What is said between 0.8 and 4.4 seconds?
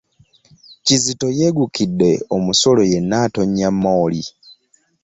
Kizito yegukidde omusulo yenna attonya mmooli.